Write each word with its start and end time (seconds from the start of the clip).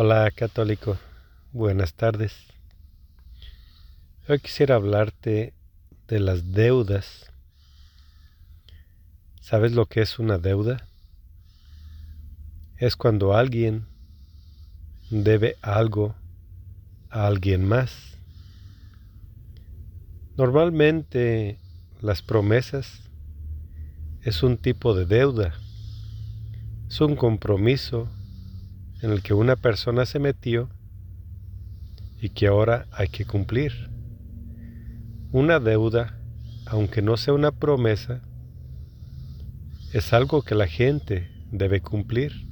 Hola 0.00 0.30
católico, 0.30 0.96
buenas 1.52 1.92
tardes. 1.92 2.32
Hoy 4.28 4.38
quisiera 4.38 4.76
hablarte 4.76 5.54
de 6.06 6.20
las 6.20 6.52
deudas. 6.52 7.32
¿Sabes 9.40 9.72
lo 9.72 9.86
que 9.86 10.00
es 10.00 10.20
una 10.20 10.38
deuda? 10.38 10.86
Es 12.76 12.94
cuando 12.94 13.34
alguien 13.34 13.88
debe 15.10 15.56
algo 15.62 16.14
a 17.10 17.26
alguien 17.26 17.66
más. 17.66 18.16
Normalmente 20.36 21.58
las 22.00 22.22
promesas 22.22 23.10
es 24.22 24.44
un 24.44 24.58
tipo 24.58 24.94
de 24.94 25.06
deuda, 25.06 25.54
es 26.86 27.00
un 27.00 27.16
compromiso 27.16 28.08
en 29.02 29.12
el 29.12 29.22
que 29.22 29.34
una 29.34 29.56
persona 29.56 30.06
se 30.06 30.18
metió 30.18 30.68
y 32.20 32.30
que 32.30 32.48
ahora 32.48 32.86
hay 32.92 33.08
que 33.08 33.24
cumplir. 33.24 33.90
Una 35.30 35.60
deuda, 35.60 36.18
aunque 36.66 37.02
no 37.02 37.16
sea 37.16 37.34
una 37.34 37.52
promesa, 37.52 38.22
es 39.92 40.12
algo 40.12 40.42
que 40.42 40.54
la 40.54 40.66
gente 40.66 41.30
debe 41.50 41.80
cumplir. 41.80 42.46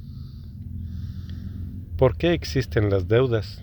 ¿Por 1.97 2.17
qué 2.17 2.33
existen 2.33 2.89
las 2.89 3.07
deudas? 3.07 3.61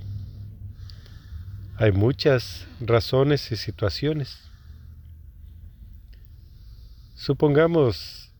Hay 1.76 1.92
muchas 1.92 2.66
razones 2.80 3.50
y 3.50 3.56
situaciones. 3.56 4.50
Supongamos 7.14 8.32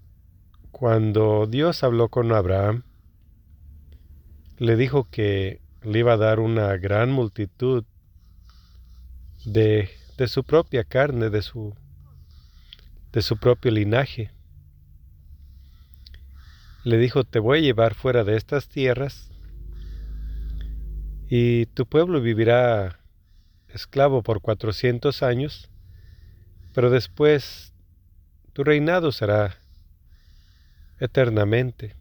cuando 0.71 1.47
Dios 1.47 1.83
habló 1.83 2.09
con 2.09 2.33
Abraham, 2.33 2.83
le 4.65 4.77
dijo 4.77 5.11
que 5.11 5.61
le 5.83 5.99
iba 5.99 6.15
a 6.15 6.17
dar 6.17 6.41
una 6.41 6.77
gran 6.79 7.13
multitud 7.13 7.85
de, 9.45 9.91
de 10.17 10.29
su 10.29 10.43
propia 10.43 10.85
carne, 10.85 11.29
de 11.29 11.43
su, 11.43 11.75
de 13.13 13.21
su 13.21 13.37
propio 13.37 13.71
linaje. 13.71 14.31
Le 16.83 16.97
dijo, 16.97 17.25
te 17.25 17.41
voy 17.41 17.59
a 17.59 17.63
llevar 17.63 17.95
fuera 17.95 18.25
de 18.25 18.37
estas 18.37 18.69
tierras 18.69 19.31
y 21.29 21.67
tu 21.67 21.87
pueblo 21.87 22.23
vivirá 22.23 23.01
esclavo 23.69 24.23
por 24.23 24.41
cuatrocientos 24.41 25.23
años, 25.23 25.69
pero 26.73 26.89
después 26.89 27.75
tu 28.55 28.65
reinado 28.65 29.13
será 29.13 29.59
eternamente. 31.01 31.97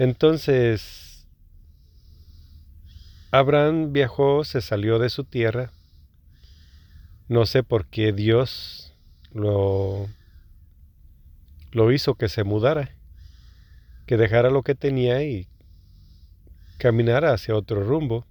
Entonces, 0.00 1.26
Abraham 3.30 3.92
viajó, 3.92 4.44
se 4.44 4.62
salió 4.62 4.98
de 4.98 5.10
su 5.10 5.24
tierra. 5.24 5.72
No 7.28 7.44
sé 7.44 7.62
por 7.62 7.84
qué 7.84 8.14
Dios 8.14 8.94
lo, 9.34 10.08
hizo 11.92 12.14
que 12.14 12.30
se 12.30 12.44
mudara, 12.44 12.96
que 14.06 14.16
dejara 14.16 14.48
lo 14.48 14.62
que 14.62 14.74
tenía 14.74 15.22
y 15.22 15.46
caminara 16.78 17.34
hacia 17.34 17.54
otro 17.54 17.84
rumbo. 17.84 18.24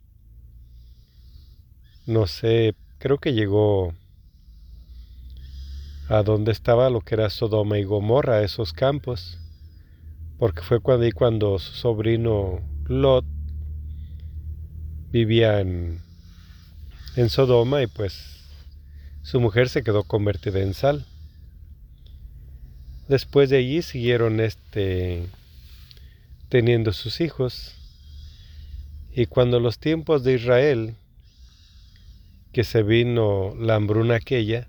No 2.07 2.25
sé, 2.25 2.73
creo 2.97 3.19
que 3.19 3.33
llegó 3.33 3.93
a 6.07 6.23
donde 6.23 6.51
estaba 6.51 6.89
lo 6.89 7.01
que 7.01 7.13
era 7.13 7.29
Sodoma 7.29 7.77
y 7.77 7.83
Gomorra, 7.83 8.41
esos 8.41 8.73
campos 8.73 9.37
porque 10.39 10.61
fue 10.61 10.79
cuando, 10.79 11.05
cuando 11.13 11.59
su 11.59 11.73
sobrino 11.73 12.61
Lot 12.87 13.25
vivía 15.11 15.59
en, 15.59 16.01
en 17.17 17.29
Sodoma 17.29 17.83
y 17.83 17.87
pues 17.87 18.39
su 19.21 19.41
mujer 19.41 19.67
se 19.67 19.83
quedó 19.83 20.03
convertida 20.03 20.61
en 20.61 20.73
sal. 20.73 21.05
Después 23.09 23.49
de 23.49 23.57
allí 23.57 23.81
siguieron 23.81 24.39
este 24.39 25.27
teniendo 26.47 26.93
sus 26.93 27.21
hijos 27.21 27.75
y 29.11 29.25
cuando 29.25 29.59
los 29.59 29.77
tiempos 29.77 30.23
de 30.23 30.35
Israel 30.35 30.95
que 32.53 32.63
se 32.63 32.81
vino 32.81 33.53
la 33.59 33.75
hambruna 33.75 34.15
aquella 34.15 34.67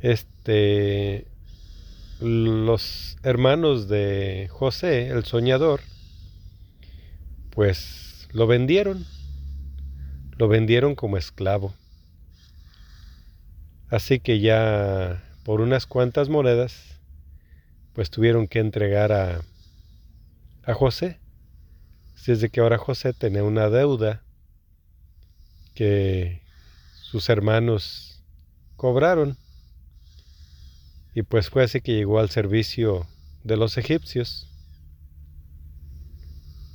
este 0.00 1.33
los 2.24 3.18
hermanos 3.22 3.86
de 3.86 4.48
José, 4.50 5.08
el 5.08 5.24
soñador, 5.24 5.80
pues 7.50 8.28
lo 8.32 8.46
vendieron, 8.46 9.04
lo 10.38 10.48
vendieron 10.48 10.94
como 10.94 11.18
esclavo. 11.18 11.74
Así 13.90 14.20
que 14.20 14.40
ya 14.40 15.22
por 15.44 15.60
unas 15.60 15.84
cuantas 15.86 16.30
monedas, 16.30 16.98
pues 17.92 18.10
tuvieron 18.10 18.48
que 18.48 18.58
entregar 18.58 19.12
a, 19.12 19.42
a 20.64 20.74
José. 20.74 21.20
Desde 22.26 22.48
que 22.48 22.60
ahora 22.60 22.78
José 22.78 23.12
tenía 23.12 23.44
una 23.44 23.68
deuda 23.68 24.22
que 25.74 26.40
sus 27.02 27.28
hermanos 27.28 28.22
cobraron. 28.76 29.36
Y 31.14 31.22
pues 31.22 31.48
fue 31.48 31.62
así 31.62 31.80
que 31.80 31.94
llegó 31.94 32.18
al 32.18 32.28
servicio 32.28 33.06
de 33.44 33.56
los 33.56 33.78
egipcios. 33.78 34.50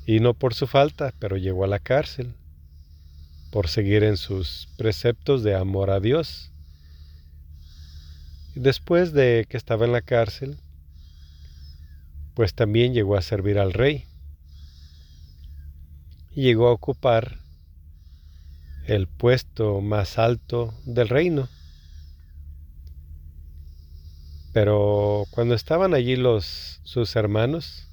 Y 0.06 0.22
no 0.22 0.34
por 0.34 0.54
su 0.54 0.66
falta, 0.66 1.14
pero 1.20 1.38
llegó 1.38 1.66
a 1.66 1.68
la 1.68 1.80
cárcel, 1.80 2.36
por 3.52 3.68
seguir 3.68 4.04
en 4.04 4.18
sus 4.18 4.70
preceptos 4.78 5.44
de 5.44 5.56
amor 5.56 5.90
a 5.90 6.00
Dios. 6.00 6.52
Después 8.56 9.12
de 9.12 9.46
que 9.50 9.58
estaba 9.58 9.86
en 9.86 9.92
la 9.92 10.02
cárcel, 10.02 10.58
pues 12.34 12.54
también 12.54 12.94
llegó 12.94 13.18
a 13.18 13.22
servir 13.22 13.60
al 13.60 13.74
rey. 13.74 14.06
Y 16.32 16.44
llegó 16.44 16.70
a 16.70 16.74
ocupar 16.74 17.40
el 18.86 19.08
puesto 19.08 19.82
más 19.82 20.18
alto 20.18 20.74
del 20.86 21.10
reino. 21.10 21.50
Pero 24.54 25.26
cuando 25.32 25.54
estaban 25.54 25.94
allí 25.94 26.16
los 26.16 26.82
sus 26.84 27.16
hermanos, 27.16 27.88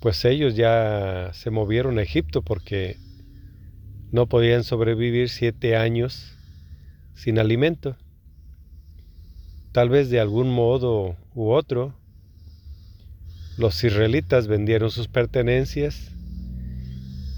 pues 0.00 0.24
ellos 0.24 0.54
ya 0.56 1.30
se 1.32 1.50
movieron 1.50 1.98
a 1.98 2.02
Egipto 2.02 2.42
porque 2.42 2.98
no 4.12 4.26
podían 4.26 4.62
sobrevivir 4.62 5.28
siete 5.30 5.76
años 5.76 6.36
sin 7.14 7.38
alimento. 7.38 7.96
Tal 9.72 9.88
vez 9.88 10.10
de 10.10 10.20
algún 10.20 10.50
modo 10.50 11.16
u 11.34 11.50
otro, 11.50 11.94
los 13.56 13.82
israelitas 13.84 14.48
vendieron 14.48 14.90
sus 14.90 15.08
pertenencias 15.08 16.12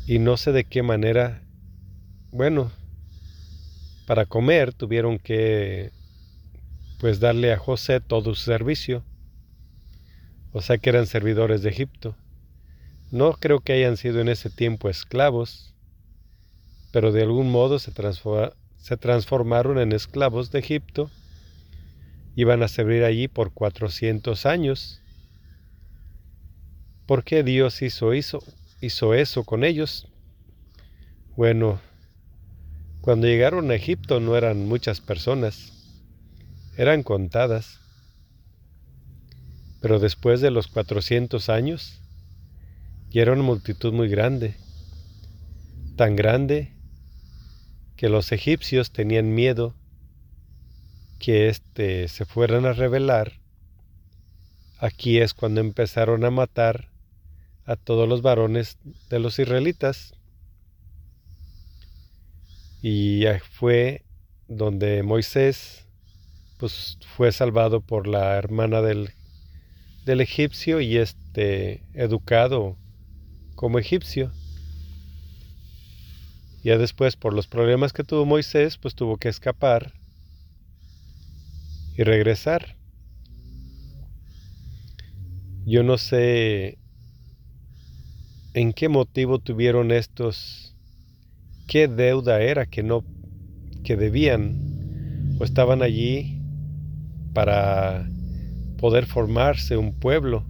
y 0.07 0.19
no 0.19 0.37
sé 0.37 0.53
de 0.53 0.65
qué 0.65 0.83
manera, 0.83 1.43
bueno, 2.33 2.73
para 4.07 4.27
comer 4.27 4.73
tuvieron 4.73 5.19
que 5.19 5.93
pues 6.99 7.21
darle 7.21 7.53
a 7.53 7.59
José 7.59 8.01
todo 8.01 8.35
su 8.35 8.43
servicio. 8.43 9.05
O 10.53 10.61
sea 10.61 10.79
que 10.79 10.91
eran 10.91 11.07
servidores 11.07 11.63
de 11.63 11.71
Egipto. 11.71 12.17
No 13.11 13.33
creo 13.35 13.61
que 13.61 13.73
hayan 13.73 13.97
sido 13.97 14.21
en 14.21 14.29
ese 14.29 14.51
tiempo 14.51 14.89
esclavos, 14.89 15.75
pero 16.93 17.13
de 17.13 17.23
algún 17.23 17.51
modo 17.51 17.79
se, 17.79 17.93
se 18.77 18.97
transformaron 18.97 19.79
en 19.79 19.93
esclavos 19.93 20.51
de 20.51 20.59
Egipto. 20.59 21.11
Iban 22.35 22.63
a 22.63 22.69
servir 22.69 23.05
allí 23.05 23.29
por 23.29 23.53
400 23.53 24.47
años. 24.47 25.01
¿Por 27.07 27.25
qué 27.25 27.43
Dios 27.43 27.81
hizo, 27.81 28.13
hizo, 28.13 28.43
hizo 28.81 29.15
eso 29.15 29.45
con 29.45 29.65
ellos? 29.65 30.09
Bueno, 31.37 31.81
cuando 33.01 33.27
llegaron 33.27 33.71
a 33.71 33.75
Egipto 33.75 34.21
no 34.21 34.37
eran 34.37 34.67
muchas 34.67 35.01
personas 35.01 35.78
eran 36.79 37.03
contadas. 37.03 37.81
Pero 39.83 39.99
después 39.99 40.41
de 40.41 40.53
los 40.53 40.69
cuatrocientos 40.69 41.49
años, 41.49 42.01
ya 43.11 43.23
era 43.23 43.33
una 43.33 43.43
multitud 43.43 43.93
muy 43.93 44.09
grande, 44.09 44.55
tan 45.97 46.15
grande 46.15 46.73
que 47.97 48.09
los 48.09 48.31
egipcios 48.31 48.93
tenían 48.93 49.35
miedo 49.35 49.75
que 51.19 51.49
éste 51.49 52.07
se 52.07 52.25
fueran 52.25 52.65
a 52.65 52.73
rebelar. 52.73 53.33
Aquí 54.79 55.19
es 55.19 55.35
cuando 55.35 55.61
empezaron 55.61 56.25
a 56.25 56.31
matar 56.31 56.91
a 57.65 57.75
todos 57.75 58.09
los 58.09 58.23
varones 58.23 58.79
de 59.11 59.19
los 59.19 59.41
israelitas. 59.41 60.15
Y 62.81 63.25
fue 63.51 64.05
donde 64.47 65.03
Moisés 65.03 65.88
pues 66.59 66.99
fue 67.17 67.33
salvado 67.33 67.81
por 67.81 68.07
la 68.07 68.37
hermana 68.37 68.83
del, 68.83 69.11
del 70.05 70.21
egipcio 70.21 70.81
y 70.81 70.97
este 70.97 71.83
educado 71.95 72.77
como 73.55 73.79
egipcio. 73.79 74.33
Ya 76.65 76.77
después, 76.77 77.17
por 77.17 77.33
los 77.33 77.47
problemas 77.47 77.93
que 77.93 78.05
tuvo 78.05 78.27
Moisés, 78.27 78.77
pues 78.77 78.95
tuvo 78.95 79.17
que 79.17 79.29
escapar 79.29 79.95
y 81.97 82.03
regresar. 82.03 82.77
Yo 85.65 85.83
no 85.83 85.99
sé 85.99 86.79
en 88.55 88.73
qué 88.73 88.89
motivo 88.89 89.39
tuvieron 89.39 89.93
estos, 89.93 90.75
qué 91.69 91.87
deuda 91.87 92.41
era 92.41 92.67
que 92.67 92.83
no, 92.83 93.05
que 93.85 93.97
debían 93.97 95.37
o 95.39 95.45
estaban 95.45 95.83
allí 95.83 96.38
para 97.39 98.05
poder 98.79 99.07
formarse 99.07 99.77
un 99.77 99.93
pueblo, 99.93 100.45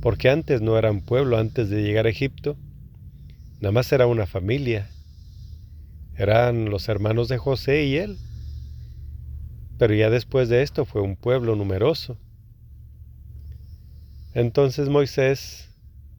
porque 0.00 0.30
antes 0.30 0.62
no 0.62 0.78
eran 0.78 1.00
pueblo, 1.00 1.38
antes 1.38 1.70
de 1.70 1.82
llegar 1.82 2.06
a 2.06 2.10
Egipto, 2.10 2.56
nada 3.60 3.72
más 3.72 3.90
era 3.90 4.06
una 4.06 4.28
familia, 4.28 4.88
eran 6.16 6.70
los 6.70 6.88
hermanos 6.88 7.26
de 7.26 7.38
José 7.38 7.84
y 7.84 7.96
él, 7.96 8.16
pero 9.76 9.92
ya 9.92 10.08
después 10.08 10.48
de 10.48 10.62
esto 10.62 10.84
fue 10.84 11.02
un 11.02 11.16
pueblo 11.16 11.56
numeroso. 11.56 12.16
Entonces 14.34 14.88
Moisés, 14.88 15.68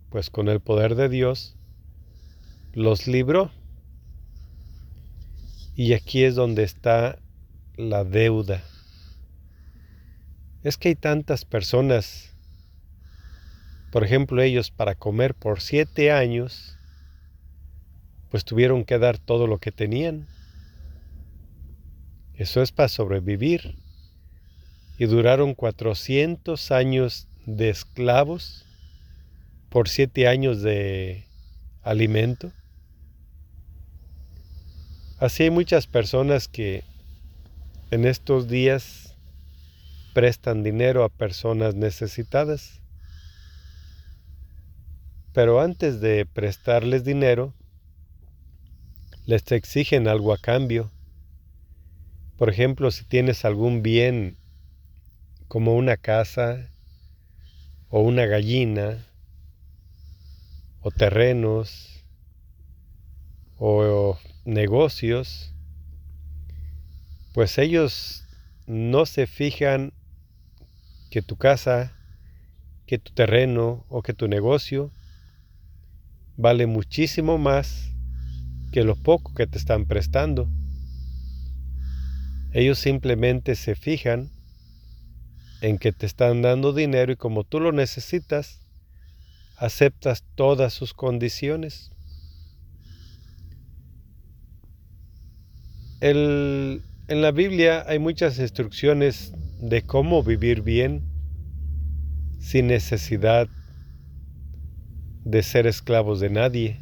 pues 0.10 0.30
con 0.30 0.50
el 0.50 0.60
poder 0.60 0.96
de 0.96 1.08
Dios, 1.08 1.56
los 2.74 3.08
libró. 3.08 3.50
Y 5.78 5.94
aquí 5.94 6.26
es 6.26 6.36
donde 6.36 6.64
está 6.64 7.18
la 7.78 8.04
deuda. 8.04 8.62
Es 10.64 10.78
que 10.78 10.90
hay 10.90 10.96
tantas 10.96 11.44
personas, 11.44 12.32
por 13.92 14.06
ejemplo 14.06 14.42
ellos 14.42 14.72
para 14.72 14.96
comer 14.96 15.36
por 15.36 15.60
siete 15.60 16.12
años, 16.12 16.78
pues 18.32 18.46
tuvieron 18.46 18.86
que 18.86 18.98
dar 18.98 19.18
todo 19.18 19.46
lo 19.46 19.60
que 19.60 19.72
tenían. 19.72 20.26
Eso 22.36 22.62
es 22.62 22.72
para 22.72 22.90
sobrevivir. 22.90 23.76
Y 24.98 25.06
duraron 25.06 25.54
400 25.54 26.72
años 26.72 27.28
de 27.46 27.70
esclavos 27.70 28.66
por 29.70 29.90
siete 29.90 30.28
años 30.28 30.62
de 30.62 31.26
alimento. 31.82 32.52
Así 35.20 35.44
hay 35.44 35.50
muchas 35.50 35.88
personas 35.88 36.48
que 36.48 36.84
en 37.92 38.06
estos 38.06 38.48
días 38.48 39.13
prestan 40.14 40.64
dinero 40.64 41.04
a 41.04 41.10
personas 41.10 41.76
necesitadas. 41.76 42.82
Pero 45.34 45.60
antes 45.60 46.00
de 46.00 46.26
prestarles 46.26 47.04
dinero, 47.04 47.54
les 49.26 49.52
exigen 49.52 50.08
algo 50.08 50.34
a 50.34 50.38
cambio. 50.38 50.92
Por 52.38 52.50
ejemplo, 52.50 52.92
si 52.92 53.04
tienes 53.06 53.46
algún 53.46 53.82
bien 53.82 54.38
como 55.48 55.76
una 55.76 55.98
casa, 55.98 56.70
o 57.90 58.02
una 58.02 58.26
gallina, 58.26 59.06
o 60.82 60.92
terrenos, 60.92 62.04
o 63.58 64.18
negocios, 64.46 65.54
pues 67.34 67.58
ellos 67.58 68.28
no 68.68 69.06
se 69.06 69.28
fijan 69.28 69.94
que 71.14 71.22
tu 71.22 71.36
casa, 71.36 71.94
que 72.88 72.98
tu 72.98 73.14
terreno 73.14 73.86
o 73.88 74.02
que 74.02 74.16
tu 74.16 74.28
negocio 74.28 74.90
vale 76.38 76.66
muchísimo 76.66 77.38
más 77.38 77.92
que 78.72 78.84
lo 78.84 78.96
poco 78.96 79.32
que 79.36 79.46
te 79.46 79.60
están 79.60 79.86
prestando. 79.86 80.50
Ellos 82.52 82.80
simplemente 82.80 83.54
se 83.54 83.76
fijan 83.76 84.32
en 85.62 85.78
que 85.78 85.92
te 85.92 86.08
están 86.08 86.42
dando 86.42 86.74
dinero 86.74 87.12
y 87.12 87.16
como 87.16 87.44
tú 87.44 87.60
lo 87.60 87.72
necesitas, 87.72 88.60
aceptas 89.58 90.24
todas 90.34 90.74
sus 90.74 90.96
condiciones. 90.96 91.92
en 96.02 96.82
la 97.08 97.32
Biblia 97.32 97.86
hay 97.88 97.98
muchas 98.00 98.40
instrucciones 98.40 99.32
de 99.64 99.82
cómo 99.82 100.24
vivir 100.24 100.62
bien 100.62 101.06
sin 102.38 102.68
necesidad 102.68 103.48
de 105.24 105.42
ser 105.42 105.68
esclavos 105.68 106.20
de 106.20 106.30
nadie. 106.30 106.82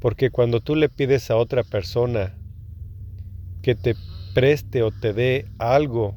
Porque 0.00 0.30
cuando 0.30 0.62
tú 0.62 0.74
le 0.74 0.88
pides 0.88 1.30
a 1.30 1.36
otra 1.36 1.62
persona 1.62 2.34
que 3.60 3.74
te 3.74 3.94
preste 4.32 4.82
o 4.82 4.90
te 4.90 5.12
dé 5.12 5.46
algo 5.58 6.16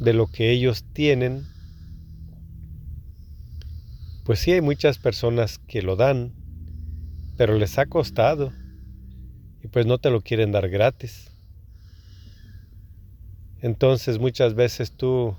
de 0.00 0.12
lo 0.12 0.26
que 0.26 0.50
ellos 0.50 0.84
tienen, 0.92 1.46
pues 4.24 4.40
sí 4.40 4.50
hay 4.50 4.60
muchas 4.60 4.98
personas 4.98 5.58
que 5.68 5.82
lo 5.82 5.94
dan, 5.94 6.32
pero 7.36 7.56
les 7.56 7.78
ha 7.78 7.86
costado 7.86 8.52
y 9.62 9.68
pues 9.68 9.86
no 9.86 9.98
te 9.98 10.10
lo 10.10 10.20
quieren 10.20 10.50
dar 10.50 10.68
gratis. 10.68 11.33
Entonces 13.60 14.18
muchas 14.18 14.54
veces 14.54 14.92
tú 14.92 15.36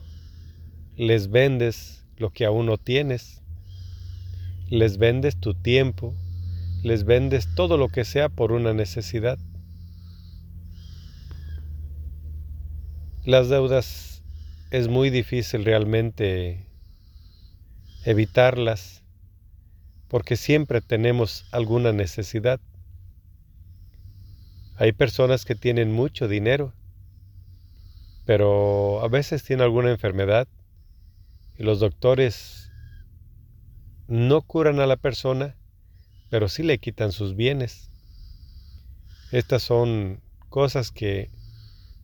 les 0.95 1.29
vendes 1.29 2.05
lo 2.17 2.31
que 2.31 2.45
aún 2.45 2.65
no 2.65 2.77
tienes, 2.77 3.41
les 4.69 4.97
vendes 4.97 5.37
tu 5.37 5.53
tiempo, 5.53 6.15
les 6.83 7.03
vendes 7.03 7.53
todo 7.55 7.77
lo 7.77 7.89
que 7.89 8.05
sea 8.05 8.29
por 8.29 8.51
una 8.51 8.73
necesidad. 8.73 9.37
Las 13.25 13.49
deudas 13.49 14.21
es 14.71 14.87
muy 14.87 15.09
difícil 15.09 15.65
realmente 15.65 16.65
evitarlas 18.05 19.03
porque 20.07 20.37
siempre 20.37 20.81
tenemos 20.81 21.45
alguna 21.51 21.91
necesidad. 21.91 22.59
Hay 24.77 24.91
personas 24.91 25.45
que 25.45 25.55
tienen 25.55 25.91
mucho 25.91 26.27
dinero, 26.27 26.73
pero 28.25 29.01
a 29.01 29.07
veces 29.07 29.43
tienen 29.43 29.63
alguna 29.63 29.91
enfermedad 29.91 30.47
y 31.57 31.63
los 31.63 31.79
doctores 31.79 32.71
no 34.07 34.41
curan 34.41 34.79
a 34.79 34.87
la 34.87 34.97
persona, 34.97 35.55
pero 36.29 36.49
sí 36.49 36.63
le 36.63 36.79
quitan 36.79 37.11
sus 37.11 37.35
bienes. 37.35 37.89
Estas 39.31 39.63
son 39.63 40.21
cosas 40.49 40.91
que 40.91 41.31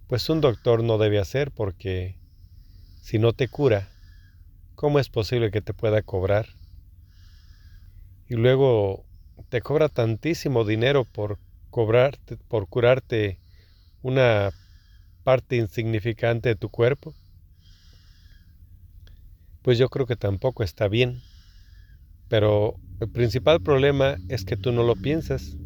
pues 0.08 0.30
un 0.30 0.42
doctor 0.42 0.84
no 0.84 0.98
debe 0.98 1.20
hacer 1.20 1.52
porque 1.52 2.18
si 3.02 3.18
no 3.18 3.34
te 3.34 3.48
cura, 3.48 3.90
¿cómo 4.76 5.00
es 5.00 5.10
posible 5.10 5.52
que 5.52 5.62
te 5.62 5.74
pueda 5.74 6.02
cobrar? 6.02 6.48
Y 8.28 8.36
luego 8.36 9.06
te 9.50 9.62
cobra 9.62 9.90
tantísimo 9.90 10.66
dinero 10.66 11.06
por 11.06 11.40
cobrarte, 11.70 12.38
por 12.38 12.68
curarte 12.68 13.40
una 14.02 14.52
parte 15.24 15.56
insignificante 15.58 16.50
de 16.50 16.56
tu 16.56 16.70
cuerpo. 16.70 17.14
Pues 19.62 19.78
yo 19.78 19.90
creo 19.90 20.06
que 20.06 20.16
tampoco 20.16 20.64
está 20.64 20.88
bien. 20.88 21.22
Pero 22.28 22.76
el 23.00 23.10
principal 23.10 23.62
problema 23.62 24.18
es 24.30 24.46
que 24.46 24.58
tú 24.58 24.72
no 24.72 24.84
lo 24.84 24.96
piensas. 24.96 25.58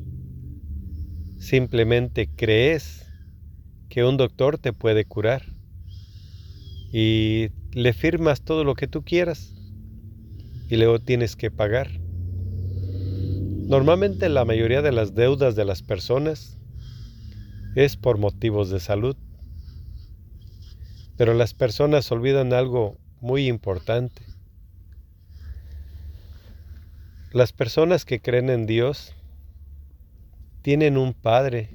Simplemente 1.40 2.30
crees 2.36 3.06
que 3.90 4.04
un 4.04 4.18
doctor 4.18 4.58
te 4.58 4.74
puede 4.74 5.06
curar 5.06 5.44
y 6.92 7.50
le 7.74 7.94
firmas 7.94 8.42
todo 8.42 8.64
lo 8.64 8.76
que 8.76 8.88
tú 8.88 9.04
quieras 9.04 9.54
y 10.70 10.78
luego 10.78 11.00
tienes 11.00 11.36
que 11.36 11.52
pagar. 11.52 11.90
Normalmente 13.68 14.30
la 14.30 14.46
mayoría 14.46 14.82
de 14.82 14.92
las 14.92 15.16
deudas 15.16 15.56
de 15.56 15.66
las 15.66 15.82
personas 15.82 16.58
es 17.76 17.98
por 17.98 18.18
motivos 18.18 18.70
de 18.70 18.80
salud, 18.80 19.18
pero 21.18 21.34
las 21.34 21.54
personas 21.54 22.12
olvidan 22.12 22.54
algo 22.54 22.98
muy 23.22 23.48
importante. 23.48 24.22
Las 27.32 27.54
personas 27.54 28.06
que 28.06 28.22
creen 28.22 28.50
en 28.50 28.66
Dios 28.66 29.14
tienen 30.62 30.98
un 30.98 31.14
Padre. 31.14 31.70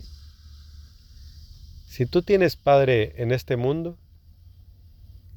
Si 1.86 2.06
tú 2.06 2.22
tienes 2.22 2.56
Padre 2.56 3.14
en 3.16 3.32
este 3.32 3.56
mundo, 3.56 3.98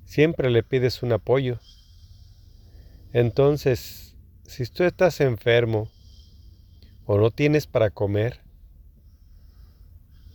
siempre 0.05 0.49
le 0.49 0.63
pides 0.63 1.03
un 1.03 1.11
apoyo. 1.11 1.59
Entonces, 3.11 4.15
si 4.45 4.65
tú 4.65 4.83
estás 4.83 5.21
enfermo 5.21 5.89
o 7.05 7.17
no 7.17 7.31
tienes 7.31 7.67
para 7.67 7.89
comer, 7.89 8.39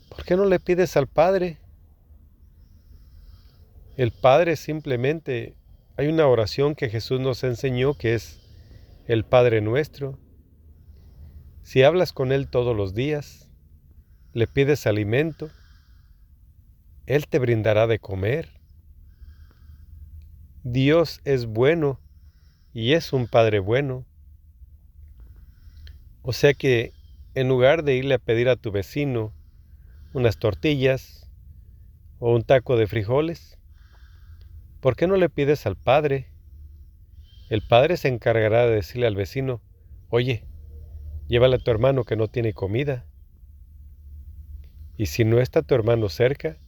¿por 0.09 0.25
qué 0.25 0.37
no 0.37 0.45
le 0.45 0.61
pides 0.61 0.97
al 0.97 1.07
Padre? 1.07 1.59
El 3.99 4.13
Padre 4.13 4.55
simplemente 4.55 5.57
hay 5.97 6.07
una 6.07 6.29
oración 6.29 6.77
que 6.77 6.89
Jesús 6.89 7.19
nos 7.19 7.43
enseñó 7.43 7.95
que 7.95 8.15
es 8.15 8.39
el 9.09 9.25
Padre 9.25 9.61
nuestro. 9.61 10.21
Si 11.65 11.83
hablas 11.83 12.13
con 12.13 12.31
Él 12.31 12.47
todos 12.47 12.77
los 12.77 12.95
días, 12.95 13.51
le 14.35 14.47
pides 14.47 14.87
alimento, 14.87 15.51
Él 17.07 17.27
te 17.27 17.41
brindará 17.41 17.89
de 17.89 17.99
comer. 17.99 18.61
Dios 20.63 21.21
es 21.25 21.47
bueno 21.47 21.99
y 22.73 22.93
es 22.93 23.13
un 23.13 23.27
Padre 23.27 23.59
bueno. 23.59 24.07
O 26.23 26.33
sea 26.33 26.55
que 26.55 26.93
en 27.35 27.49
lugar 27.49 27.83
de 27.83 27.97
irle 27.97 28.15
a 28.15 28.21
pedir 28.21 28.49
a 28.49 28.55
tu 28.55 28.71
vecino 28.71 29.33
unas 30.13 30.39
tortillas 30.39 31.29
o 32.21 32.33
un 32.33 32.45
taco 32.45 32.77
de 32.77 32.87
frijoles, 32.87 33.58
¿por 34.81 34.97
qué 34.97 35.07
no 35.07 35.17
le 35.17 35.29
pides 35.29 35.67
al 35.67 35.77
Padre? 35.77 36.29
El 37.49 37.63
Padre 37.67 37.97
se 37.97 38.09
encargará 38.09 38.67
de 38.67 38.75
decirle 38.75 39.07
al 39.07 39.17
vecino, 39.17 39.63
oye, 40.11 40.45
llévale 41.29 41.57
a 41.57 41.59
tu 41.59 41.71
hermano 41.71 42.05
que 42.05 42.17
no 42.17 42.29
tiene 42.29 42.53
comida. 42.53 43.07
Y 44.97 45.07
si 45.07 45.25
no 45.25 45.41
está 45.41 45.63
tu 45.63 45.75
hermano 45.75 46.09
cerca, 46.09 46.59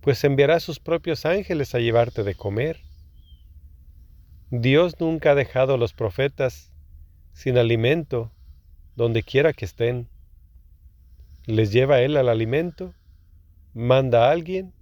pues 0.00 0.22
enviará 0.24 0.56
a 0.56 0.60
sus 0.60 0.80
propios 0.80 1.24
ángeles 1.24 1.74
a 1.74 1.78
llevarte 1.78 2.24
de 2.24 2.34
comer. 2.34 2.80
Dios 4.50 5.00
nunca 5.00 5.30
ha 5.30 5.34
dejado 5.34 5.74
a 5.74 5.78
los 5.78 5.94
profetas 5.94 6.72
sin 7.32 7.56
alimento 7.56 8.30
donde 8.96 9.22
quiera 9.22 9.52
que 9.52 9.64
estén. 9.64 10.08
Les 11.46 11.72
lleva 11.72 12.00
Él 12.00 12.16
al 12.16 12.28
alimento, 12.28 12.94
manda 13.72 14.28
a 14.28 14.30
alguien, 14.30 14.72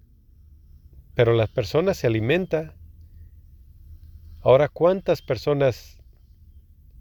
pero 1.14 1.34
la 1.34 1.46
persona 1.46 1.94
se 1.94 2.06
alimenta. 2.06 2.74
Ahora, 4.40 4.68
¿cuántas 4.68 5.22
personas 5.22 5.98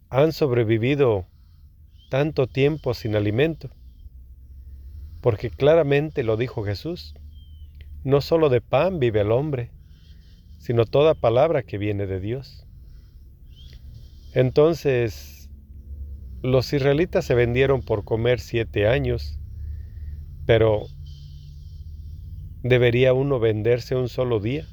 han 0.09 0.31
sobrevivido 0.31 1.27
tanto 2.09 2.47
tiempo 2.47 2.93
sin 2.93 3.15
alimento? 3.15 3.69
Porque 5.21 5.49
claramente 5.49 6.23
lo 6.23 6.37
dijo 6.37 6.63
Jesús. 6.63 7.15
No 8.03 8.21
solo 8.21 8.49
de 8.49 8.61
pan 8.61 8.99
vive 8.99 9.21
el 9.21 9.31
hombre, 9.31 9.71
sino 10.57 10.85
toda 10.85 11.13
palabra 11.13 11.63
que 11.63 11.77
viene 11.77 12.07
de 12.07 12.19
Dios. 12.19 12.65
Entonces, 14.33 15.49
los 16.41 16.73
israelitas 16.73 17.25
se 17.25 17.35
vendieron 17.35 17.81
por 17.81 18.03
comer 18.03 18.39
siete 18.39 18.87
años, 18.87 19.39
pero 20.45 20.87
¿debería 22.63 23.13
uno 23.13 23.39
venderse 23.39 23.95
un 23.95 24.09
solo 24.09 24.39
día? 24.39 24.67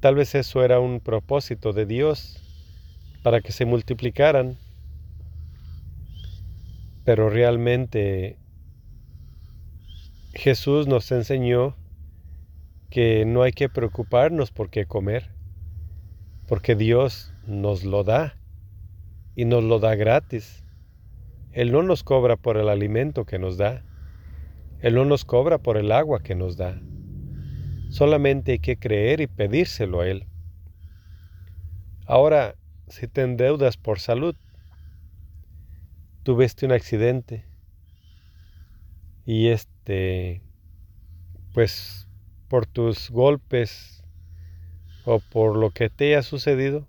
Tal 0.00 0.14
vez 0.14 0.34
eso 0.34 0.64
era 0.64 0.80
un 0.80 1.00
propósito 1.00 1.72
de 1.72 1.86
Dios 1.86 2.42
para 3.22 3.40
que 3.40 3.52
se 3.52 3.64
multiplicaran, 3.64 4.56
pero 7.04 7.30
realmente 7.30 8.38
Jesús 10.34 10.86
nos 10.86 11.10
enseñó 11.12 11.76
que 12.90 13.24
no 13.24 13.42
hay 13.42 13.52
que 13.52 13.68
preocuparnos 13.68 14.50
por 14.50 14.70
qué 14.70 14.86
comer, 14.86 15.30
porque 16.46 16.74
Dios 16.74 17.32
nos 17.46 17.84
lo 17.84 18.04
da 18.04 18.36
y 19.34 19.44
nos 19.44 19.64
lo 19.64 19.78
da 19.78 19.94
gratis. 19.94 20.64
Él 21.52 21.72
no 21.72 21.82
nos 21.82 22.02
cobra 22.02 22.36
por 22.36 22.56
el 22.56 22.68
alimento 22.68 23.24
que 23.24 23.38
nos 23.38 23.56
da, 23.56 23.84
Él 24.82 24.96
no 24.96 25.04
nos 25.04 25.24
cobra 25.24 25.58
por 25.58 25.76
el 25.76 25.92
agua 25.92 26.22
que 26.22 26.34
nos 26.34 26.56
da. 26.56 26.82
Solamente 27.88 28.52
hay 28.52 28.58
que 28.58 28.76
creer 28.76 29.20
y 29.20 29.28
pedírselo 29.28 30.00
a 30.00 30.08
Él. 30.08 30.26
Ahora, 32.04 32.56
si 32.88 33.06
te 33.06 33.22
endeudas 33.22 33.76
por 33.76 34.00
salud, 34.00 34.34
tuviste 36.24 36.66
un 36.66 36.72
accidente 36.72 37.46
y 39.24 39.48
este, 39.48 40.42
pues 41.54 42.08
por 42.48 42.66
tus 42.66 43.08
golpes 43.08 44.02
o 45.04 45.20
por 45.20 45.56
lo 45.56 45.70
que 45.70 45.90
te 45.90 46.08
haya 46.08 46.22
sucedido, 46.22 46.88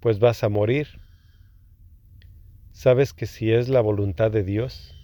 pues 0.00 0.18
vas 0.18 0.44
a 0.44 0.50
morir. 0.50 1.00
Sabes 2.72 3.14
que 3.14 3.24
si 3.24 3.50
es 3.50 3.70
la 3.70 3.80
voluntad 3.80 4.30
de 4.30 4.44
Dios, 4.44 4.94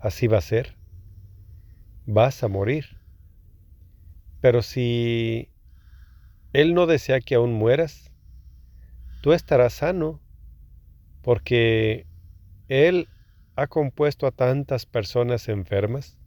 así 0.00 0.26
va 0.26 0.38
a 0.38 0.42
ser. 0.42 0.79
Vas 2.06 2.42
a 2.42 2.48
morir. 2.48 2.98
Pero 4.40 4.62
si 4.62 5.50
Él 6.52 6.74
no 6.74 6.86
desea 6.86 7.20
que 7.20 7.34
aún 7.34 7.52
mueras, 7.52 8.10
tú 9.22 9.32
estarás 9.32 9.74
sano, 9.74 10.20
porque 11.22 12.06
Él 12.68 13.08
ha 13.56 13.66
compuesto 13.66 14.26
a 14.26 14.30
tantas 14.30 14.86
personas 14.86 15.48
enfermas 15.48 16.20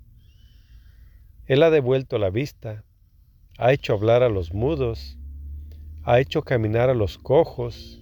él 1.45 1.61
ha 1.61 1.69
devuelto 1.69 2.17
la 2.19 2.29
vista, 2.29 2.85
ha 3.57 3.73
hecho 3.73 3.93
hablar 3.93 4.23
a 4.23 4.29
los 4.29 4.53
mudos, 4.53 5.17
ha 6.03 6.19
hecho 6.19 6.43
caminar 6.43 6.89
a 6.89 6.93
los 6.93 7.17
cojos. 7.17 8.01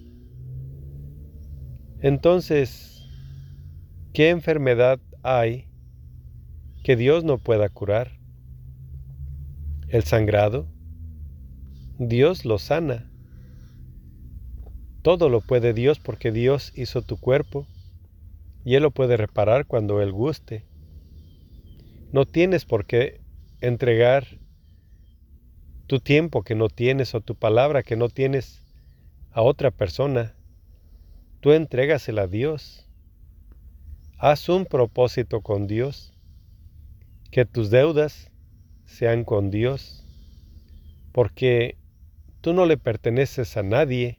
Entonces, 2.00 3.04
¿qué 4.12 4.30
enfermedad 4.30 5.00
hay 5.24 5.68
que 6.82 6.96
Dios 6.96 7.22
no 7.22 7.38
pueda 7.38 7.68
curar? 7.68 8.18
¿El 9.88 10.02
sangrado? 10.02 10.66
Dios 11.98 12.44
lo 12.44 12.58
sana. 12.58 13.08
Todo 15.02 15.28
lo 15.28 15.40
puede 15.40 15.74
Dios 15.74 16.00
porque 16.00 16.32
Dios 16.32 16.72
hizo 16.74 17.02
tu 17.02 17.18
cuerpo 17.18 17.66
y 18.64 18.74
Él 18.74 18.82
lo 18.82 18.90
puede 18.90 19.16
reparar 19.16 19.66
cuando 19.66 20.00
Él 20.00 20.12
guste. 20.12 20.64
No 22.12 22.26
tienes 22.26 22.64
por 22.64 22.84
qué 22.84 23.20
entregar 23.60 24.26
tu 25.86 26.00
tiempo 26.00 26.42
que 26.42 26.54
no 26.54 26.68
tienes 26.68 27.14
o 27.14 27.20
tu 27.20 27.36
palabra 27.36 27.82
que 27.82 27.96
no 27.96 28.08
tienes 28.08 28.60
a 29.30 29.42
otra 29.42 29.70
persona. 29.70 30.34
Tú 31.40 31.52
entrégasela 31.52 32.22
a 32.22 32.26
Dios. 32.26 32.88
Haz 34.18 34.48
un 34.48 34.66
propósito 34.66 35.42
con 35.42 35.66
Dios. 35.66 36.11
Que 37.32 37.44
tus 37.44 37.70
deudas 37.70 38.30
sean 38.84 39.24
con 39.24 39.50
Dios. 39.50 40.06
Porque 41.10 41.76
tú 42.42 42.52
no 42.52 42.66
le 42.66 42.76
perteneces 42.76 43.56
a 43.56 43.64
nadie 43.64 44.18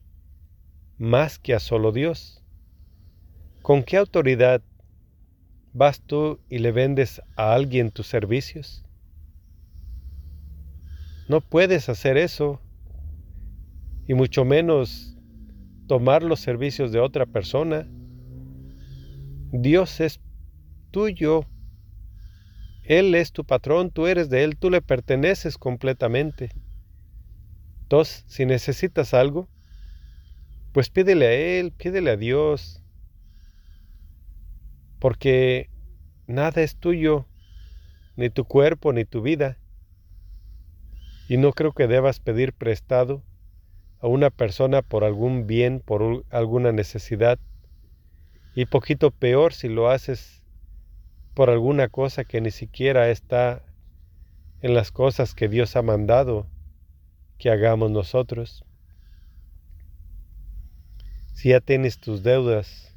más 0.97 1.39
que 1.39 1.53
a 1.53 1.59
solo 1.59 1.91
Dios. 1.91 2.43
¿Con 3.61 3.83
qué 3.83 3.97
autoridad 3.97 4.61
vas 5.73 6.01
tú 6.01 6.39
y 6.49 6.57
le 6.57 6.71
vendes 6.71 7.21
a 7.37 7.53
alguien 7.53 7.91
tus 7.91 8.07
servicios? 8.07 8.83
No 11.29 11.39
puedes 11.39 11.89
hacer 11.89 12.17
eso 12.17 12.59
y 14.07 14.15
mucho 14.15 14.43
menos 14.43 15.15
tomar 15.87 16.23
los 16.23 16.39
servicios 16.39 16.91
de 16.91 16.99
otra 16.99 17.25
persona. 17.25 17.87
Dios 19.51 19.99
es 19.99 20.19
tuyo. 20.91 21.45
Él 22.83 23.15
es 23.15 23.31
tu 23.31 23.45
patrón, 23.45 23.91
tú 23.91 24.07
eres 24.07 24.29
de 24.29 24.43
Él, 24.43 24.57
tú 24.57 24.69
le 24.69 24.81
perteneces 24.81 25.57
completamente. 25.57 26.49
Entonces, 27.83 28.25
si 28.27 28.45
necesitas 28.45 29.13
algo, 29.13 29.47
pues 30.73 30.89
pídele 30.89 31.27
a 31.27 31.31
Él, 31.31 31.71
pídele 31.71 32.11
a 32.11 32.17
Dios, 32.17 32.83
porque 34.99 35.69
nada 36.27 36.61
es 36.61 36.75
tuyo, 36.77 37.25
ni 38.15 38.29
tu 38.29 38.45
cuerpo, 38.45 38.93
ni 38.93 39.05
tu 39.05 39.21
vida. 39.21 39.57
Y 41.29 41.37
no 41.37 41.53
creo 41.53 41.71
que 41.71 41.87
debas 41.87 42.19
pedir 42.19 42.53
prestado 42.53 43.23
a 43.99 44.07
una 44.07 44.29
persona 44.29 44.81
por 44.81 45.05
algún 45.05 45.47
bien, 45.47 45.79
por 45.79 46.25
alguna 46.29 46.71
necesidad. 46.73 47.39
Y 48.55 48.65
poquito 48.65 49.11
peor 49.11 49.53
si 49.53 49.69
lo 49.69 49.89
haces 49.89 50.42
por 51.33 51.49
alguna 51.49 51.89
cosa 51.89 52.23
que 52.23 52.41
ni 52.41 52.51
siquiera 52.51 53.09
está 53.09 53.63
en 54.61 54.73
las 54.73 54.91
cosas 54.91 55.33
que 55.33 55.49
Dios 55.49 55.75
ha 55.75 55.81
mandado 55.81 56.47
que 57.37 57.49
hagamos 57.49 57.91
nosotros. 57.91 58.63
Si 61.33 61.49
ya 61.49 61.59
tienes 61.59 61.99
tus 61.99 62.23
deudas, 62.23 62.95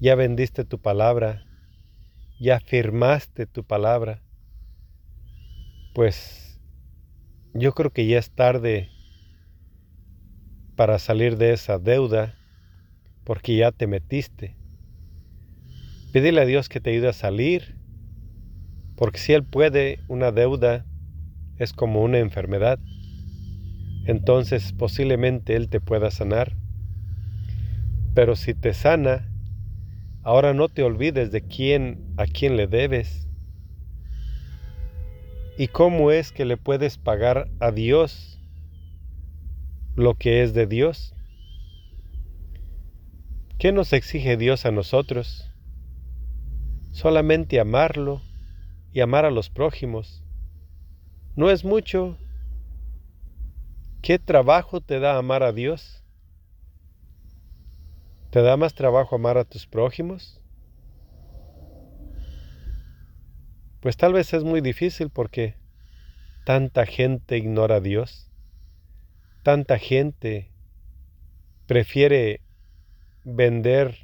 ya 0.00 0.14
vendiste 0.14 0.64
tu 0.64 0.80
palabra, 0.80 1.44
ya 2.40 2.58
firmaste 2.58 3.46
tu 3.46 3.64
palabra, 3.64 4.22
pues 5.94 6.58
yo 7.52 7.72
creo 7.72 7.92
que 7.92 8.06
ya 8.06 8.18
es 8.18 8.30
tarde 8.30 8.90
para 10.74 10.98
salir 10.98 11.36
de 11.36 11.52
esa 11.52 11.78
deuda 11.78 12.34
porque 13.22 13.56
ya 13.56 13.70
te 13.70 13.86
metiste. 13.86 14.56
Pídele 16.14 16.42
a 16.42 16.46
Dios 16.46 16.68
que 16.68 16.78
te 16.78 16.90
ayude 16.90 17.08
a 17.08 17.12
salir, 17.12 17.74
porque 18.94 19.18
si 19.18 19.32
Él 19.32 19.42
puede, 19.42 19.98
una 20.06 20.30
deuda 20.30 20.86
es 21.58 21.72
como 21.72 22.02
una 22.02 22.20
enfermedad. 22.20 22.78
entonces 24.06 24.72
posiblemente 24.74 25.56
Él 25.56 25.68
te 25.68 25.80
pueda 25.80 26.12
sanar. 26.12 26.54
Pero 28.14 28.36
si 28.36 28.54
te 28.54 28.74
sana, 28.74 29.28
ahora 30.22 30.54
no 30.54 30.68
te 30.68 30.84
olvides 30.84 31.32
de 31.32 31.42
quién 31.42 32.14
a 32.16 32.26
quién 32.26 32.56
le 32.56 32.68
debes. 32.68 33.26
¿Y 35.58 35.66
cómo 35.66 36.12
es 36.12 36.30
que 36.30 36.44
le 36.44 36.56
puedes 36.56 36.96
pagar 36.96 37.48
a 37.58 37.72
Dios 37.72 38.38
lo 39.96 40.14
que 40.14 40.44
es 40.44 40.54
de 40.54 40.68
Dios? 40.68 41.12
¿Qué 43.58 43.72
nos 43.72 43.92
exige 43.92 44.36
Dios 44.36 44.64
a 44.64 44.70
nosotros? 44.70 45.50
Solamente 46.94 47.58
amarlo 47.58 48.22
y 48.92 49.00
amar 49.00 49.24
a 49.24 49.32
los 49.32 49.50
prójimos. 49.50 50.22
¿No 51.34 51.50
es 51.50 51.64
mucho? 51.64 52.16
¿Qué 54.00 54.20
trabajo 54.20 54.80
te 54.80 55.00
da 55.00 55.18
amar 55.18 55.42
a 55.42 55.50
Dios? 55.50 56.04
¿Te 58.30 58.42
da 58.42 58.56
más 58.56 58.74
trabajo 58.74 59.16
amar 59.16 59.38
a 59.38 59.44
tus 59.44 59.66
prójimos? 59.66 60.40
Pues 63.80 63.96
tal 63.96 64.12
vez 64.12 64.32
es 64.32 64.44
muy 64.44 64.60
difícil 64.60 65.10
porque 65.10 65.56
tanta 66.46 66.86
gente 66.86 67.36
ignora 67.36 67.76
a 67.76 67.80
Dios, 67.80 68.30
tanta 69.42 69.80
gente 69.80 70.52
prefiere 71.66 72.40
vender 73.24 74.03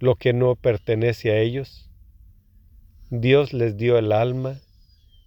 lo 0.00 0.16
que 0.16 0.32
no 0.32 0.54
pertenece 0.56 1.32
a 1.32 1.38
ellos. 1.38 1.90
Dios 3.10 3.52
les 3.52 3.76
dio 3.76 3.98
el 3.98 4.12
alma, 4.12 4.60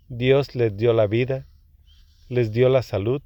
Dios 0.08 0.56
les 0.56 0.78
dio 0.78 0.94
la 0.94 1.08
vida, 1.08 1.48
les 2.30 2.52
dio 2.52 2.70
la 2.70 2.82
salud 2.82 3.22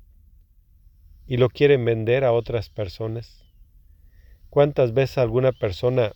y 1.27 1.37
lo 1.37 1.49
quieren 1.49 1.85
vender 1.85 2.23
a 2.23 2.31
otras 2.31 2.69
personas. 2.69 3.43
¿Cuántas 4.49 4.93
veces 4.93 5.17
alguna 5.17 5.51
persona, 5.51 6.13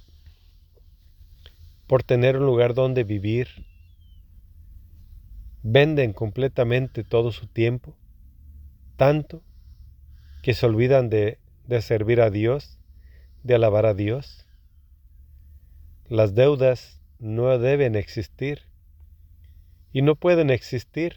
por 1.88 2.04
tener 2.04 2.38
un 2.38 2.46
lugar 2.46 2.74
donde 2.74 3.04
vivir, 3.04 3.48
venden 5.62 6.14
completamente 6.14 7.04
todo 7.04 7.32
su 7.32 7.48
tiempo, 7.48 7.96
tanto 8.96 9.44
que 10.42 10.54
se 10.54 10.66
olvidan 10.66 11.10
de, 11.10 11.38
de 11.68 11.82
servir 11.82 12.22
a 12.22 12.30
Dios, 12.30 12.80
de 13.44 13.56
alabar 13.56 13.86
a 13.86 13.94
Dios? 13.94 14.49
Las 16.10 16.34
deudas 16.34 17.00
no 17.20 17.56
deben 17.60 17.96
existir 17.96 18.64
y 19.94 20.02
no 20.02 20.16
pueden 20.16 20.50
existir 20.50 21.16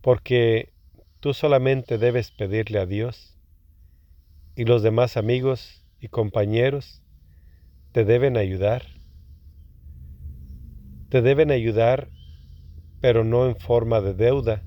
porque 0.00 0.72
tú 1.20 1.32
solamente 1.32 1.96
debes 1.96 2.32
pedirle 2.32 2.80
a 2.80 2.86
Dios 2.86 3.38
y 4.56 4.64
los 4.64 4.82
demás 4.82 5.16
amigos 5.16 5.84
y 6.00 6.08
compañeros 6.08 7.02
te 7.92 8.04
deben 8.04 8.36
ayudar. 8.36 8.82
Te 11.08 11.22
deben 11.22 11.52
ayudar, 11.52 12.08
pero 13.00 13.22
no 13.22 13.46
en 13.46 13.54
forma 13.54 14.00
de 14.00 14.14
deuda, 14.14 14.60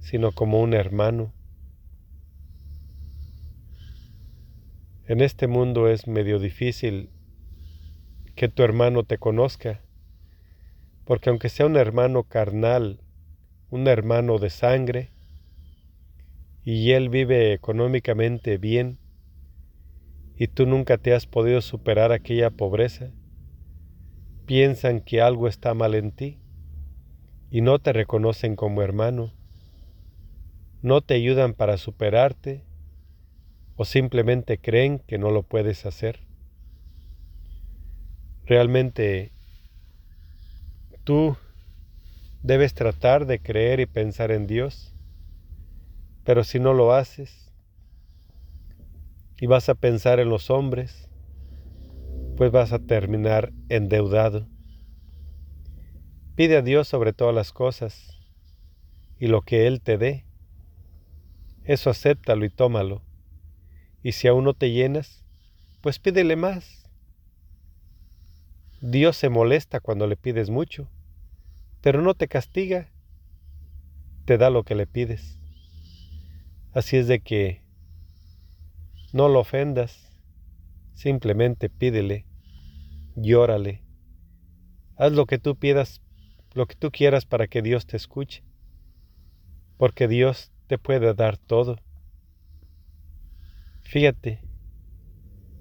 sino 0.00 0.32
como 0.32 0.62
un 0.62 0.72
hermano. 0.72 1.34
En 5.06 5.20
este 5.20 5.46
mundo 5.46 5.90
es 5.90 6.06
medio 6.06 6.38
difícil 6.38 7.10
que 8.34 8.48
tu 8.48 8.62
hermano 8.62 9.04
te 9.04 9.18
conozca 9.18 9.80
porque 11.04 11.30
aunque 11.30 11.48
sea 11.48 11.66
un 11.66 11.76
hermano 11.76 12.24
carnal, 12.24 13.00
un 13.70 13.88
hermano 13.88 14.38
de 14.38 14.50
sangre, 14.50 15.10
y 16.64 16.92
él 16.92 17.10
vive 17.10 17.52
económicamente 17.52 18.56
bien, 18.56 18.98
y 20.36 20.48
tú 20.48 20.66
nunca 20.66 20.96
te 20.96 21.14
has 21.14 21.26
podido 21.26 21.60
superar 21.60 22.10
aquella 22.10 22.50
pobreza, 22.50 23.10
piensan 24.46 25.00
que 25.00 25.20
algo 25.20 25.46
está 25.46 25.74
mal 25.74 25.94
en 25.94 26.10
ti 26.10 26.38
y 27.50 27.60
no 27.60 27.78
te 27.78 27.92
reconocen 27.92 28.56
como 28.56 28.82
hermano, 28.82 29.32
no 30.82 31.02
te 31.02 31.14
ayudan 31.14 31.54
para 31.54 31.76
superarte 31.76 32.64
o 33.76 33.84
simplemente 33.84 34.58
creen 34.58 34.98
que 34.98 35.18
no 35.18 35.30
lo 35.30 35.42
puedes 35.42 35.86
hacer. 35.86 36.20
Realmente 38.46 39.34
Tú 41.04 41.36
debes 42.42 42.72
tratar 42.72 43.26
de 43.26 43.38
creer 43.38 43.78
y 43.78 43.84
pensar 43.84 44.30
en 44.30 44.46
Dios, 44.46 44.94
pero 46.24 46.44
si 46.44 46.58
no 46.58 46.72
lo 46.72 46.94
haces 46.94 47.52
y 49.38 49.46
vas 49.46 49.68
a 49.68 49.74
pensar 49.74 50.18
en 50.18 50.30
los 50.30 50.48
hombres, 50.48 51.10
pues 52.38 52.50
vas 52.50 52.72
a 52.72 52.78
terminar 52.78 53.52
endeudado. 53.68 54.48
Pide 56.36 56.56
a 56.56 56.62
Dios 56.62 56.88
sobre 56.88 57.12
todas 57.12 57.34
las 57.34 57.52
cosas 57.52 58.18
y 59.20 59.26
lo 59.26 59.42
que 59.42 59.66
Él 59.66 59.82
te 59.82 59.98
dé, 59.98 60.24
eso 61.64 61.90
acéptalo 61.90 62.46
y 62.46 62.50
tómalo. 62.50 63.02
Y 64.02 64.12
si 64.12 64.26
aún 64.26 64.44
no 64.44 64.54
te 64.54 64.70
llenas, 64.70 65.22
pues 65.82 65.98
pídele 65.98 66.36
más. 66.36 66.83
Dios 68.86 69.16
se 69.16 69.30
molesta 69.30 69.80
cuando 69.80 70.06
le 70.06 70.14
pides 70.14 70.50
mucho, 70.50 70.90
pero 71.80 72.02
no 72.02 72.12
te 72.12 72.28
castiga, 72.28 72.90
te 74.26 74.36
da 74.36 74.50
lo 74.50 74.62
que 74.62 74.74
le 74.74 74.86
pides. 74.86 75.38
Así 76.74 76.98
es 76.98 77.08
de 77.08 77.20
que 77.20 77.62
no 79.14 79.30
lo 79.30 79.40
ofendas, 79.40 80.12
simplemente 80.92 81.70
pídele, 81.70 82.26
llórale, 83.16 83.82
haz 84.98 85.12
lo 85.12 85.24
que 85.24 85.38
tú 85.38 85.56
pidas, 85.56 86.02
lo 86.52 86.66
que 86.66 86.74
tú 86.74 86.90
quieras 86.90 87.24
para 87.24 87.46
que 87.46 87.62
Dios 87.62 87.86
te 87.86 87.96
escuche, 87.96 88.44
porque 89.78 90.08
Dios 90.08 90.52
te 90.66 90.76
puede 90.76 91.14
dar 91.14 91.38
todo. 91.38 91.78
Fíjate, 93.80 94.42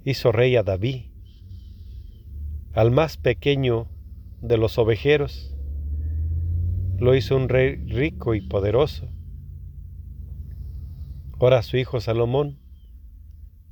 hizo 0.04 0.34
rey 0.34 0.58
a 0.58 0.64
David 0.64 1.13
al 2.74 2.90
más 2.90 3.18
pequeño 3.18 3.88
de 4.42 4.58
los 4.58 4.78
ovejeros, 4.78 5.56
lo 6.98 7.16
hizo 7.16 7.36
un 7.36 7.48
rey 7.48 7.76
rico 7.76 8.34
y 8.34 8.42
poderoso. 8.42 9.10
Ahora 11.40 11.62
su 11.62 11.78
hijo 11.78 12.02
Salomón, 12.02 12.60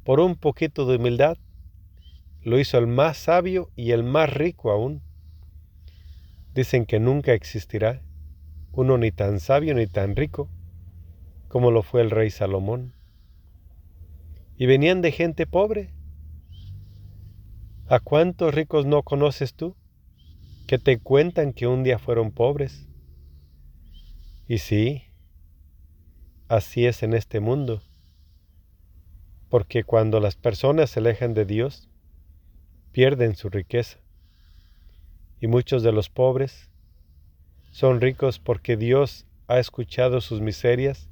por 0.04 0.20
un 0.20 0.36
poquito 0.36 0.86
de 0.86 0.98
humildad, 0.98 1.38
lo 2.44 2.60
hizo 2.60 2.78
el 2.78 2.88
más 2.88 3.18
sabio 3.18 3.70
y 3.76 3.92
el 3.92 4.04
más 4.04 4.32
rico 4.32 4.72
aún. 4.72 5.02
Dicen 6.54 6.86
que 6.86 7.00
nunca 7.00 7.34
existirá 7.34 8.02
uno 8.72 8.98
ni 8.98 9.12
tan 9.12 9.40
sabio 9.40 9.74
ni 9.74 9.88
tan 9.88 10.16
rico 10.16 10.50
como 11.48 11.72
lo 11.72 11.84
fue 11.84 12.02
el 12.02 12.12
rey 12.12 12.30
Salomón. 12.30 12.94
Y 14.58 14.68
venían 14.68 15.02
de 15.02 15.12
gente 15.12 15.48
pobre, 15.48 15.94
¿A 17.92 18.00
cuántos 18.00 18.56
ricos 18.56 18.86
no 18.86 19.04
conoces 19.04 19.54
tú 19.54 19.76
que 20.66 20.80
te 20.80 20.98
cuentan 20.98 21.52
que 21.52 21.68
un 21.68 21.84
día 21.84 22.00
fueron 22.00 22.32
pobres? 22.32 22.88
Y 24.48 24.60
sí, 24.60 25.04
así 26.48 26.86
es 26.86 27.04
en 27.04 27.14
este 27.14 27.42
mundo, 27.42 27.84
porque 29.50 29.84
cuando 29.84 30.22
las 30.22 30.38
personas 30.38 30.92
se 30.92 31.02
alejan 31.02 31.34
de 31.34 31.44
Dios, 31.44 31.90
pierden 32.94 33.36
su 33.36 33.50
riqueza. 33.50 33.98
Y 35.42 35.48
muchos 35.48 35.84
de 35.84 35.92
los 35.92 36.10
pobres 36.10 36.70
son 37.72 38.00
ricos 38.00 38.40
porque 38.40 38.78
Dios 38.78 39.26
ha 39.50 39.60
escuchado 39.60 40.22
sus 40.22 40.40
miserias 40.40 41.10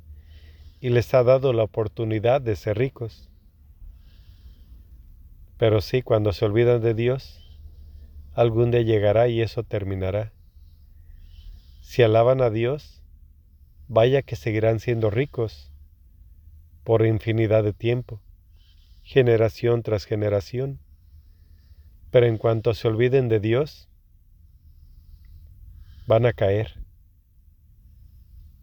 y 0.79 0.91
les 0.91 1.13
ha 1.13 1.23
dado 1.25 1.51
la 1.51 1.63
oportunidad 1.63 2.39
de 2.39 2.55
ser 2.55 2.77
ricos. 2.77 3.28
Pero 5.59 5.81
sí, 5.81 6.01
cuando 6.01 6.31
se 6.31 6.45
olvidan 6.45 6.81
de 6.81 6.93
Dios, 6.93 7.43
algún 8.33 8.71
día 8.71 8.81
llegará 8.81 9.27
y 9.27 9.41
eso 9.41 9.63
terminará. 9.63 10.31
Si 11.81 12.01
alaban 12.01 12.41
a 12.41 12.49
Dios, 12.49 13.03
vaya 13.89 14.21
que 14.21 14.37
seguirán 14.37 14.79
siendo 14.79 15.09
ricos 15.09 15.73
por 16.85 17.05
infinidad 17.05 17.65
de 17.65 17.73
tiempo, 17.73 18.21
generación 19.03 19.83
tras 19.83 20.05
generación. 20.05 20.79
Pero 22.09 22.25
en 22.25 22.37
cuanto 22.37 22.73
se 22.73 22.87
olviden 22.87 23.27
de 23.27 23.41
Dios, 23.41 23.89
van 26.07 26.25
a 26.25 26.31
caer. 26.31 26.79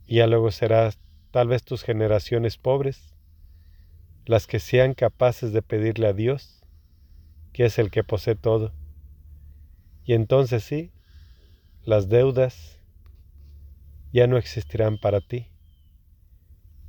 Y 0.07 0.17
ya 0.17 0.27
luego 0.27 0.51
será 0.51 0.91
tal 1.31 1.49
vez 1.49 1.63
tus 1.63 1.83
generaciones 1.83 2.57
pobres 2.57 3.13
las 4.25 4.47
que 4.47 4.61
sean 4.61 4.95
capaces 4.95 5.53
de 5.53 5.61
pedirle 5.61 6.07
a 6.07 6.15
Dios 6.15 6.66
que 7.57 7.65
es 7.65 7.79
el 7.79 7.91
que 7.91 8.05
posee 8.05 8.35
todo. 8.35 8.75
Y 10.05 10.13
entonces 10.13 10.63
sí, 10.63 10.93
las 11.87 12.11
deudas 12.11 12.79
ya 14.13 14.27
no 14.27 14.37
existirán 14.37 14.99
para 14.99 15.23
ti. 15.23 15.49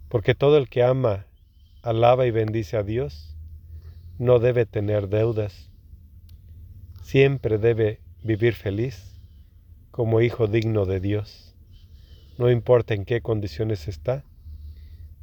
Porque 0.10 0.36
todo 0.36 0.58
el 0.58 0.68
que 0.68 0.84
ama, 0.84 1.26
alaba 1.84 2.26
y 2.26 2.32
bendice 2.32 2.76
a 2.76 2.84
Dios, 2.84 3.38
no 4.20 4.40
debe 4.40 4.66
tener 4.66 5.08
deudas. 5.08 5.72
Siempre 7.02 7.60
debe 7.60 8.02
vivir 8.22 8.54
feliz 8.54 9.22
como 9.92 10.20
hijo 10.20 10.48
digno 10.48 10.86
de 10.86 11.00
Dios. 11.00 11.56
No 12.38 12.52
importa 12.52 12.94
en 12.94 13.06
qué 13.06 13.22
condiciones 13.22 13.88
está, 13.88 14.26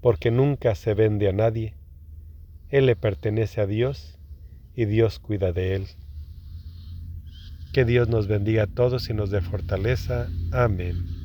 porque 0.01 0.31
nunca 0.31 0.75
se 0.75 0.95
vende 0.95 1.29
a 1.29 1.35
nadie. 1.35 1.75
Él 2.71 2.87
le 2.87 2.97
pertenece 2.97 3.61
a 3.61 3.67
Dios 3.67 4.14
y 4.77 4.85
Dios 4.87 5.19
cuida 5.19 5.53
de 5.53 5.75
él. 5.77 5.87
Que 7.73 7.85
Dios 7.85 8.09
nos 8.09 8.27
bendiga 8.27 8.65
a 8.65 8.67
todos 8.67 9.11
y 9.11 9.15
nos 9.15 9.31
dé 9.31 9.41
fortaleza. 9.41 10.29
Amén. 10.53 11.24